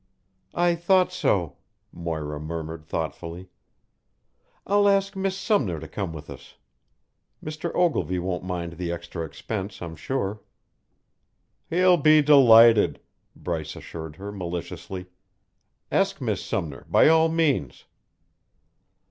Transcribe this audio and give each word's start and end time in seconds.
"I 0.55 0.73
thought 0.73 1.11
so," 1.11 1.57
Moira 1.91 2.39
murmured 2.39 2.87
thoughtfully. 2.87 3.49
"I'll 4.65 4.89
ask 4.89 5.15
Miss 5.15 5.37
Sumner 5.37 5.79
to 5.79 5.87
come 5.87 6.11
with 6.11 6.27
us. 6.27 6.55
Mr. 7.45 7.71
Ogilvy 7.75 8.17
won't 8.17 8.43
mind 8.43 8.73
the 8.79 8.91
extra 8.91 9.23
expense, 9.23 9.79
I'm 9.79 9.95
sure." 9.95 10.41
"He'll 11.69 11.97
be 11.97 12.23
delighted," 12.23 12.99
Bryce 13.35 13.75
assured 13.75 14.15
her 14.15 14.31
maliciously. 14.31 15.05
"Ask 15.91 16.19
Miss 16.19 16.43
Sumner, 16.43 16.87
by 16.89 17.07
all 17.07 17.29
means." 17.29 17.85